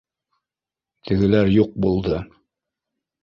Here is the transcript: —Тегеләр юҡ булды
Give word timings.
—Тегеләр 1.09 1.51
юҡ 1.57 1.77
булды 1.85 2.21